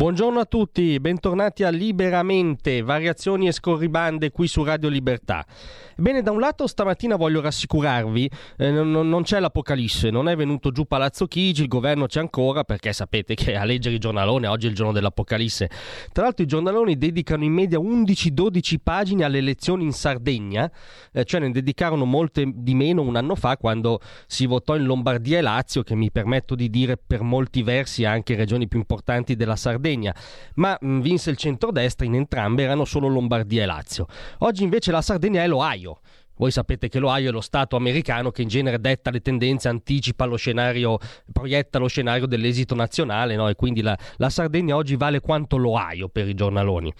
Buongiorno 0.00 0.40
a 0.40 0.46
tutti, 0.46 0.98
bentornati 0.98 1.62
a 1.62 1.68
Liberamente, 1.68 2.80
variazioni 2.80 3.48
e 3.48 3.52
scorribande 3.52 4.30
qui 4.30 4.48
su 4.48 4.64
Radio 4.64 4.88
Libertà. 4.88 5.44
Bene, 5.94 6.22
da 6.22 6.30
un 6.30 6.40
lato 6.40 6.66
stamattina 6.66 7.16
voglio 7.16 7.42
rassicurarvi, 7.42 8.30
eh, 8.56 8.70
non, 8.70 9.06
non, 9.10 9.22
c'è 9.22 9.38
l'apocalisse, 9.38 10.08
non 10.08 10.30
è 10.30 10.36
venuto 10.36 10.70
giù 10.70 10.86
Palazzo 10.86 11.26
Chigi, 11.26 11.60
il 11.60 11.68
governo 11.68 12.06
c'è 12.06 12.20
ancora 12.20 12.64
perché 12.64 12.94
sapete 12.94 13.34
che 13.34 13.54
a 13.54 13.64
leggere 13.64 13.96
i 13.96 13.98
giornaloni 13.98 14.46
oggi 14.46 14.64
è 14.64 14.70
il 14.70 14.74
giorno 14.74 14.92
dell'apocalisse. 14.92 15.68
Tra 16.10 16.22
l'altro 16.22 16.44
i 16.44 16.48
giornaloni 16.48 16.96
dedicano 16.96 17.44
in 17.44 17.52
media 17.52 17.78
11-12 17.78 18.76
pagine 18.82 19.24
alle 19.24 19.36
elezioni 19.36 19.84
in 19.84 19.92
Sardegna, 19.92 20.72
eh, 21.12 21.26
cioè 21.26 21.40
ne 21.40 21.50
dedicarono 21.50 22.06
molte 22.06 22.50
di 22.50 22.74
meno 22.74 23.02
un 23.02 23.16
anno 23.16 23.34
fa 23.34 23.58
quando 23.58 24.00
si 24.26 24.46
votò 24.46 24.76
in 24.76 24.84
Lombardia 24.84 25.36
e 25.36 25.42
Lazio, 25.42 25.82
che 25.82 25.94
mi 25.94 26.10
permetto 26.10 26.54
di 26.54 26.70
dire 26.70 26.96
per 26.96 27.20
molti 27.20 27.62
versi 27.62 28.06
anche 28.06 28.34
regioni 28.34 28.66
più 28.66 28.78
importanti 28.78 29.36
della 29.36 29.56
Sardegna, 29.56 29.88
ma 30.54 30.76
mh, 30.80 30.88
mm, 30.88 31.00
vinse 31.00 31.30
il 31.30 31.36
centrodestra 31.36 32.06
in 32.06 32.14
entrambe, 32.14 32.62
erano 32.62 32.84
solo 32.84 33.08
Lombardia 33.08 33.62
e 33.62 33.66
Lazio. 33.66 34.06
Oggi 34.38 34.62
invece 34.62 34.90
la 34.90 35.02
Sardegna 35.02 35.42
è 35.42 35.46
l'Ohio 35.46 36.00
voi 36.40 36.50
sapete 36.50 36.88
che 36.88 36.98
l'Ohio 36.98 37.28
è 37.28 37.32
lo 37.32 37.42
Stato 37.42 37.76
americano 37.76 38.30
che 38.30 38.40
in 38.40 38.48
genere 38.48 38.80
detta 38.80 39.10
le 39.10 39.20
tendenze, 39.20 39.68
anticipa 39.68 40.24
lo 40.24 40.36
scenario, 40.36 40.98
proietta 41.30 41.78
lo 41.78 41.86
scenario 41.86 42.24
dell'esito 42.24 42.74
nazionale, 42.74 43.36
no? 43.36 43.46
e 43.46 43.54
quindi 43.54 43.82
la, 43.82 43.96
la, 44.16 44.30
Sardegna 44.30 44.74
oggi 44.74 44.96
vale 44.96 45.20
quanto 45.20 45.58
l'Ohio 45.58 46.08
per 46.08 46.26
i 46.26 46.32
giornaloni. 46.32 46.90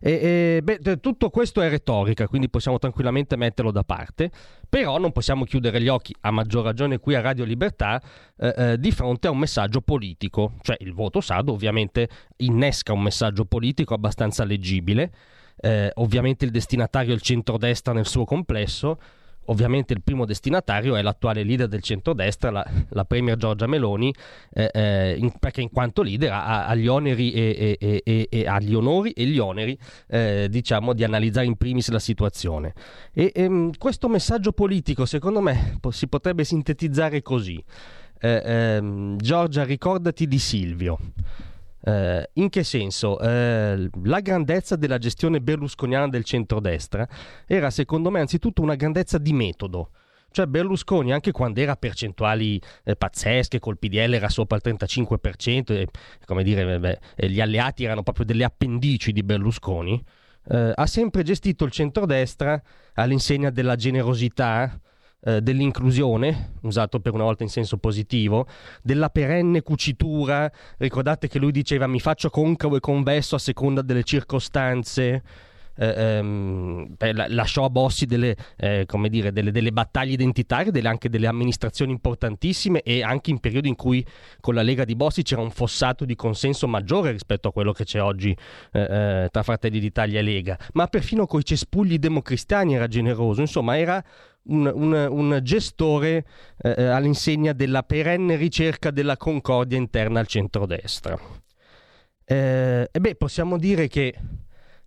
E, 0.00 0.10
e, 0.10 0.60
beh, 0.64 0.98
tutto 0.98 1.30
questo 1.30 1.60
è 1.60 1.68
retorica, 1.68 2.26
quindi 2.26 2.50
possiamo 2.50 2.80
tranquillamente 2.80 3.36
metterlo 3.36 3.70
da 3.70 3.84
parte, 3.84 4.32
però 4.68 4.98
non 4.98 5.12
possiamo 5.12 5.44
chiudere 5.44 5.80
gli 5.80 5.88
occhi, 5.88 6.12
a 6.22 6.32
maggior 6.32 6.64
ragione 6.64 6.98
qui 6.98 7.14
a 7.14 7.20
Radio 7.20 7.44
Libertà, 7.44 8.02
eh, 8.36 8.54
eh, 8.56 8.78
di 8.80 8.90
fronte 8.90 9.28
a 9.28 9.30
un 9.30 9.38
messaggio 9.38 9.80
politico, 9.80 10.54
cioè 10.62 10.76
il 10.80 10.92
voto 10.92 11.20
sardo 11.20 11.52
ovviamente 11.52 12.08
innesca 12.38 12.92
un 12.92 13.02
messaggio 13.02 13.44
politico 13.44 13.94
abbastanza 13.94 14.42
leggibile 14.42 15.12
eh, 15.60 15.90
ovviamente 15.94 16.44
il 16.44 16.50
destinatario 16.50 17.12
è 17.12 17.14
il 17.14 17.22
centrodestra 17.22 17.92
nel 17.92 18.06
suo 18.06 18.24
complesso, 18.24 18.98
ovviamente 19.48 19.92
il 19.92 20.02
primo 20.02 20.24
destinatario 20.24 20.96
è 20.96 21.02
l'attuale 21.02 21.42
leader 21.42 21.68
del 21.68 21.82
centrodestra, 21.82 22.50
la, 22.50 22.66
la 22.90 23.04
premier 23.04 23.36
Giorgia 23.36 23.66
Meloni, 23.66 24.14
eh, 24.52 24.70
eh, 24.72 25.16
in, 25.18 25.32
perché 25.38 25.60
in 25.60 25.70
quanto 25.70 26.02
leader 26.02 26.32
ha, 26.32 26.66
ha 26.66 26.74
gli 26.74 26.86
oneri 26.86 27.32
e, 27.32 27.76
e, 27.78 28.02
e, 28.04 28.26
e, 28.30 28.46
ha 28.46 28.58
gli 28.60 28.74
onori 28.74 29.10
e 29.12 29.24
gli 29.24 29.38
oneri 29.38 29.78
eh, 30.08 30.48
diciamo, 30.50 30.92
di 30.92 31.04
analizzare 31.04 31.46
in 31.46 31.56
primis 31.56 31.88
la 31.90 31.98
situazione. 31.98 32.74
E, 33.12 33.32
ehm, 33.34 33.72
questo 33.78 34.08
messaggio 34.08 34.52
politico, 34.52 35.06
secondo 35.06 35.40
me, 35.40 35.76
po- 35.80 35.90
si 35.90 36.06
potrebbe 36.08 36.44
sintetizzare 36.44 37.22
così. 37.22 37.62
Eh, 38.20 38.42
ehm, 38.44 39.16
Giorgia, 39.16 39.64
ricordati 39.64 40.26
di 40.26 40.38
Silvio. 40.38 40.98
Eh, 41.88 42.28
in 42.34 42.50
che 42.50 42.64
senso? 42.64 43.18
Eh, 43.18 43.88
la 44.02 44.20
grandezza 44.20 44.76
della 44.76 44.98
gestione 44.98 45.40
berlusconiana 45.40 46.06
del 46.06 46.22
centrodestra 46.22 47.08
era 47.46 47.70
secondo 47.70 48.10
me 48.10 48.20
anzitutto 48.20 48.60
una 48.60 48.74
grandezza 48.74 49.16
di 49.16 49.32
metodo. 49.32 49.92
Cioè 50.30 50.44
Berlusconi, 50.44 51.14
anche 51.14 51.32
quando 51.32 51.60
era 51.60 51.76
percentuali 51.76 52.60
eh, 52.84 52.94
pazzesche, 52.94 53.58
col 53.58 53.78
PDL 53.78 54.12
era 54.12 54.28
sopra 54.28 54.58
il 54.58 54.62
35%, 54.62 55.72
e, 55.72 55.88
come 56.26 56.42
dire, 56.42 56.78
beh, 56.78 56.98
gli 57.28 57.40
alleati 57.40 57.84
erano 57.84 58.02
proprio 58.02 58.26
delle 58.26 58.44
appendici 58.44 59.10
di 59.10 59.22
Berlusconi, 59.22 60.04
eh, 60.50 60.72
ha 60.74 60.86
sempre 60.86 61.22
gestito 61.22 61.64
il 61.64 61.70
centrodestra 61.70 62.62
all'insegna 62.92 63.48
della 63.48 63.76
generosità, 63.76 64.78
eh, 65.20 65.40
dell'inclusione, 65.40 66.52
usato 66.62 67.00
per 67.00 67.12
una 67.12 67.24
volta 67.24 67.42
in 67.42 67.48
senso 67.48 67.78
positivo, 67.78 68.46
della 68.82 69.10
perenne 69.10 69.62
cucitura, 69.62 70.50
ricordate 70.78 71.28
che 71.28 71.38
lui 71.38 71.52
diceva 71.52 71.86
mi 71.86 72.00
faccio 72.00 72.30
concavo 72.30 72.76
e 72.76 72.80
convesso 72.80 73.34
a 73.34 73.38
seconda 73.38 73.82
delle 73.82 74.04
circostanze, 74.04 75.22
eh, 75.78 76.16
ehm, 76.16 76.96
lasciò 77.28 77.64
a 77.64 77.70
Bossi 77.70 78.06
delle, 78.06 78.36
eh, 78.56 78.84
dire, 79.08 79.32
delle, 79.32 79.52
delle, 79.52 79.72
battaglie 79.72 80.12
identitarie, 80.12 80.72
delle, 80.72 80.88
anche 80.88 81.08
delle 81.08 81.26
amministrazioni 81.26 81.92
importantissime 81.92 82.82
e 82.82 83.02
anche 83.02 83.30
in 83.30 83.38
periodi 83.38 83.68
in 83.68 83.76
cui 83.76 84.04
con 84.40 84.54
la 84.54 84.62
Lega 84.62 84.84
di 84.84 84.96
Bossi 84.96 85.22
c'era 85.22 85.40
un 85.40 85.50
fossato 85.50 86.04
di 86.04 86.16
consenso 86.16 86.66
maggiore 86.66 87.12
rispetto 87.12 87.48
a 87.48 87.52
quello 87.52 87.72
che 87.72 87.84
c'è 87.84 88.02
oggi 88.02 88.36
eh, 88.72 88.80
eh 88.80 89.28
tra 89.30 89.42
Fratelli 89.42 89.78
d'Italia 89.78 90.18
e 90.18 90.22
Lega, 90.22 90.58
ma 90.72 90.86
perfino 90.86 91.26
con 91.26 91.40
i 91.40 91.44
cespugli 91.44 91.98
democristiani 91.98 92.74
era 92.74 92.88
generoso, 92.88 93.40
insomma 93.40 93.78
era 93.78 94.02
un, 94.48 94.70
un, 94.74 94.92
un 94.92 95.40
gestore 95.42 96.24
eh, 96.58 96.74
eh, 96.76 96.84
all'insegna 96.84 97.52
della 97.52 97.82
perenne 97.82 98.36
ricerca 98.36 98.90
della 98.90 99.16
concordia 99.16 99.78
interna 99.78 100.20
al 100.20 100.26
centrodestra. 100.26 101.18
Eh, 102.24 102.88
e 102.90 103.00
beh, 103.00 103.14
possiamo 103.14 103.56
dire 103.58 103.88
che 103.88 104.14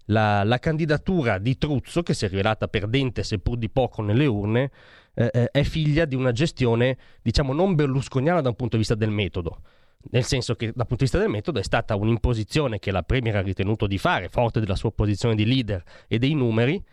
la, 0.06 0.44
la, 0.44 0.59
candidatura 0.59 1.38
di 1.38 1.57
Truzzo, 1.57 2.03
che 2.03 2.13
si 2.13 2.25
è 2.25 2.29
rivelata 2.29 2.67
perdente 2.67 3.23
seppur 3.23 3.57
di 3.57 3.69
poco 3.69 4.01
nelle 4.01 4.25
urne, 4.25 4.72
eh, 5.13 5.29
eh, 5.34 5.50
è 5.51 5.63
figlia 5.63 6.06
di 6.06 6.16
una 6.16 6.31
gestione, 6.31 6.97
diciamo, 7.22 7.53
non 7.53 7.75
berlusconiana 7.75 8.41
da 8.41 8.50
un 8.50 8.56
punto 8.56 8.73
di 8.73 8.79
vista 8.79 8.95
del 8.95 9.09
metodo. 9.09 9.61
Nel 10.09 10.23
senso 10.23 10.56
che 10.56 10.67
dal 10.67 10.88
punto 10.88 10.95
di 10.95 11.03
vista 11.03 11.19
del 11.19 11.29
metodo 11.29 11.59
è 11.59 11.63
stata 11.63 11.95
un'imposizione 11.95 12.79
che 12.79 12.91
la 12.91 13.03
Premier 13.03 13.35
ha 13.35 13.41
ritenuto 13.41 13.85
di 13.85 14.00
fare, 14.00 14.29
forte 14.29 14.59
della 14.59 14.75
sua 14.75 14.91
posizione 14.91 15.35
di 15.35 15.45
leader 15.45 15.84
e 16.07 16.17
dei 16.17 16.34
numeri, 16.34 16.84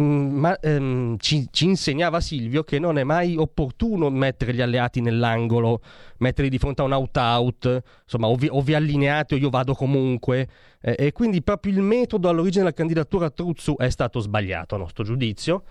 Mm, 0.00 0.38
ma 0.38 0.58
ehm, 0.60 1.18
ci, 1.18 1.48
ci, 1.50 1.66
insegnava 1.66 2.20
Silvio 2.20 2.62
che 2.64 2.78
non 2.78 2.96
è 2.96 3.04
mai 3.04 3.36
opportuno 3.36 4.08
mettere 4.08 4.54
gli 4.54 4.62
alleati 4.62 5.02
nell'angolo, 5.02 5.82
metterli 6.18 6.48
di 6.48 6.58
fronte 6.58 6.80
a 6.80 6.84
un 6.86 6.92
out-out, 6.92 7.82
insomma, 8.04 8.28
o 8.28 8.34
vi, 8.34 8.48
o 8.50 8.62
vi 8.62 8.72
allineate 8.74 9.34
o 9.34 9.38
io 9.38 9.50
vado 9.50 9.74
comunque. 9.74 10.48
Eh, 10.80 10.94
e 10.98 11.12
quindi 11.12 11.42
proprio 11.42 11.72
il 11.74 11.82
metodo 11.82 12.30
all'origine 12.30 12.64
della 12.64 12.74
candidatura 12.74 13.28
Truzzu 13.28 13.74
è 13.76 13.90
stato 13.90 14.20
sbagliato 14.20 14.74
a 14.74 14.78
nostro 14.78 15.04
giudizio. 15.04 15.64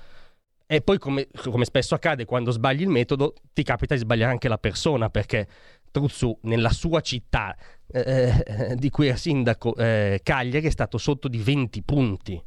E 0.67 0.81
poi, 0.81 1.00
come, 1.00 1.28
come 1.50 1.66
spesso 1.66 1.96
accade, 1.96 2.25
quando 2.25 2.51
sbagli 2.51 2.81
il 2.81 2.90
metodo, 2.90 3.34
ti 3.53 3.63
capita 3.63 3.96
di 3.96 4.01
sbagliare 4.01 4.31
anche 4.31 4.47
la 4.47 4.59
persona, 4.59 5.09
perché 5.09 5.47
Truzzu, 5.90 6.38
nella 6.44 6.69
sua 6.69 7.01
città 7.01 7.56
eh, 7.91 8.44
eh 8.46 8.75
di 8.75 8.90
cui 8.91 9.07
è 9.07 9.16
sindaco, 9.16 9.75
eh, 9.75 10.19
Cagliari, 10.22 10.67
è 10.67 10.69
stato 10.69 11.00
sotto 11.00 11.28
di 11.28 11.40
20 11.40 11.81
punti 11.81 12.44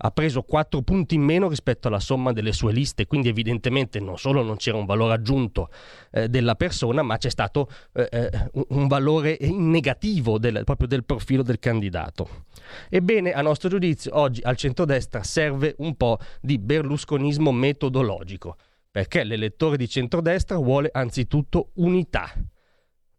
ha 0.00 0.10
preso 0.10 0.42
4 0.42 0.82
punti 0.82 1.16
in 1.16 1.22
meno 1.22 1.48
rispetto 1.48 1.88
alla 1.88 2.00
somma 2.00 2.32
delle 2.32 2.52
sue 2.52 2.72
liste, 2.72 3.06
quindi 3.06 3.28
evidentemente 3.28 3.98
non 3.98 4.16
solo 4.18 4.42
non 4.42 4.56
c'era 4.56 4.76
un 4.76 4.84
valore 4.84 5.14
aggiunto 5.14 5.70
eh, 6.12 6.28
della 6.28 6.54
persona, 6.54 7.02
ma 7.02 7.16
c'è 7.16 7.30
stato 7.30 7.68
eh, 7.92 8.08
eh 8.10 8.50
un 8.68 8.86
valore 8.86 9.38
negativo 9.40 10.38
del, 10.38 10.62
proprio 10.64 10.86
del 10.86 11.04
profilo 11.04 11.42
del 11.42 11.58
candidato. 11.58 12.44
Ebbene, 12.88 13.32
a 13.32 13.42
nostro 13.42 13.68
giudizio, 13.68 14.16
oggi 14.18 14.40
al 14.42 14.56
centrodestra 14.56 15.22
serve 15.22 15.74
un 15.78 15.96
po' 15.96 16.18
di 16.40 16.58
berlusconismo 16.58 17.50
metodologico, 17.50 18.56
perché 18.90 19.24
l'elettore 19.24 19.76
di 19.76 19.88
centrodestra 19.88 20.56
vuole 20.56 20.90
anzitutto 20.92 21.70
unità 21.74 22.32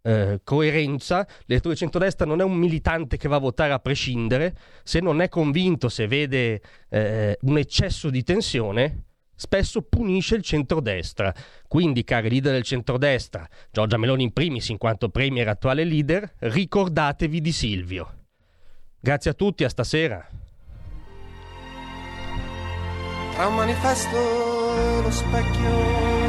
eh, 0.02 0.40
coerenza, 0.44 1.28
l'elettore 1.46 1.74
di 1.74 1.80
centrodestra 1.80 2.26
non 2.26 2.42
è 2.42 2.44
un 2.44 2.54
militante 2.54 3.18
che 3.18 3.28
va 3.28 3.38
a 3.38 3.40
votare 3.40 3.74
a 3.74 3.80
prescindere, 3.80 4.56
se 4.84 5.00
non 5.00 5.22
è 5.22 5.30
convinto, 5.30 5.90
se 5.90 6.08
vede 6.08 6.62
eh, 6.90 7.38
un 7.42 7.58
eccesso 7.58 8.10
di 8.10 8.24
tensione, 8.24 9.04
spesso 9.36 9.82
punisce 9.84 10.36
il 10.36 10.44
centrodestra. 10.44 11.34
Quindi, 11.68 12.04
cari 12.04 12.30
leader 12.30 12.54
del 12.54 12.64
centrodestra, 12.64 13.48
Giorgia 13.72 13.98
Meloni 13.98 14.24
in 14.24 14.34
primis 14.34 14.70
in 14.70 14.78
quanto 14.78 15.10
premier 15.10 15.48
attuale 15.48 15.84
leader, 15.84 16.34
ricordatevi 16.40 17.42
di 17.42 17.52
Silvio. 17.52 18.14
Grazie 19.00 19.32
a 19.32 19.34
tutti, 19.34 19.64
a 19.64 19.70
stasera. 19.70 20.28
Tra 23.34 23.48
un 23.48 23.56
manifesto 23.56 25.02
lo 25.02 25.12
specchio 25.12 26.29